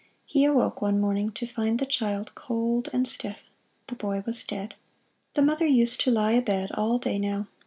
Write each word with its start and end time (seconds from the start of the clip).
He 0.25 0.45
awoke 0.45 0.81
one 0.81 0.99
morning 0.99 1.31
to 1.33 1.45
find 1.45 1.77
the 1.77 1.85
child 1.85 2.33
cold 2.33 2.89
and 2.91 3.07
stiff. 3.07 3.37
The 3.85 3.93
boy 3.93 4.23
was 4.25 4.43
dead. 4.43 4.73
The 5.35 5.43
mother 5.43 5.67
used 5.67 6.01
to 6.01 6.09
lie 6.09 6.31
abed 6.31 6.71
all 6.71 6.97
day 6.97 7.19
now. 7.19 7.45